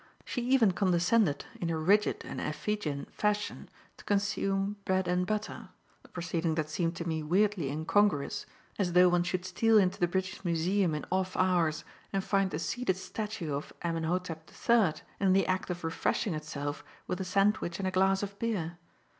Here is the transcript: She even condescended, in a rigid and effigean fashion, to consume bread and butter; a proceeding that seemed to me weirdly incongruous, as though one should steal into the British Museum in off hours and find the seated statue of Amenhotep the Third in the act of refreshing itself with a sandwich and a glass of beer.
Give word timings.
She 0.25 0.41
even 0.41 0.71
condescended, 0.71 1.45
in 1.59 1.69
a 1.69 1.77
rigid 1.77 2.25
and 2.25 2.39
effigean 2.41 3.05
fashion, 3.11 3.69
to 3.97 4.03
consume 4.03 4.77
bread 4.83 5.07
and 5.07 5.27
butter; 5.27 5.69
a 6.03 6.07
proceeding 6.07 6.55
that 6.55 6.71
seemed 6.71 6.95
to 6.95 7.07
me 7.07 7.21
weirdly 7.21 7.69
incongruous, 7.69 8.47
as 8.79 8.93
though 8.93 9.09
one 9.09 9.21
should 9.21 9.45
steal 9.45 9.77
into 9.77 9.99
the 9.99 10.07
British 10.07 10.43
Museum 10.43 10.95
in 10.95 11.05
off 11.11 11.37
hours 11.37 11.85
and 12.11 12.23
find 12.23 12.49
the 12.49 12.57
seated 12.57 12.97
statue 12.97 13.53
of 13.53 13.73
Amenhotep 13.83 14.47
the 14.47 14.53
Third 14.55 15.03
in 15.19 15.33
the 15.33 15.45
act 15.45 15.69
of 15.69 15.83
refreshing 15.83 16.33
itself 16.33 16.83
with 17.05 17.21
a 17.21 17.23
sandwich 17.23 17.77
and 17.77 17.87
a 17.87 17.91
glass 17.91 18.23
of 18.23 18.39
beer. 18.39 18.79